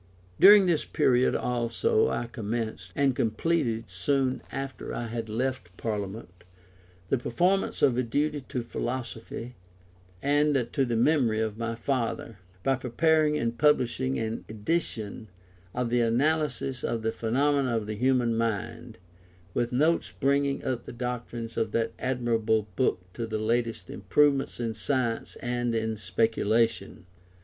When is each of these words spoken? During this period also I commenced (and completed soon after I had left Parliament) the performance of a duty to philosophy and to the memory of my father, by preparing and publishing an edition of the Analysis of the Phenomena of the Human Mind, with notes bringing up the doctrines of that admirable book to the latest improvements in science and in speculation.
During 0.39 0.65
this 0.65 0.83
period 0.83 1.35
also 1.35 2.09
I 2.09 2.25
commenced 2.25 2.91
(and 2.95 3.15
completed 3.15 3.83
soon 3.87 4.41
after 4.51 4.95
I 4.95 5.05
had 5.05 5.29
left 5.29 5.77
Parliament) 5.77 6.43
the 7.09 7.19
performance 7.19 7.83
of 7.83 7.95
a 7.99 8.01
duty 8.01 8.41
to 8.49 8.63
philosophy 8.63 9.53
and 10.19 10.67
to 10.71 10.85
the 10.85 10.95
memory 10.95 11.39
of 11.39 11.59
my 11.59 11.75
father, 11.75 12.39
by 12.63 12.77
preparing 12.77 13.37
and 13.37 13.55
publishing 13.59 14.17
an 14.17 14.43
edition 14.49 15.27
of 15.71 15.91
the 15.91 16.01
Analysis 16.01 16.83
of 16.83 17.03
the 17.03 17.11
Phenomena 17.11 17.77
of 17.77 17.85
the 17.85 17.93
Human 17.93 18.35
Mind, 18.35 18.97
with 19.53 19.71
notes 19.71 20.11
bringing 20.19 20.65
up 20.65 20.85
the 20.85 20.91
doctrines 20.93 21.57
of 21.57 21.73
that 21.73 21.91
admirable 21.99 22.67
book 22.75 23.01
to 23.13 23.27
the 23.27 23.37
latest 23.37 23.87
improvements 23.87 24.59
in 24.59 24.73
science 24.73 25.35
and 25.43 25.75
in 25.75 25.95
speculation. 25.95 27.05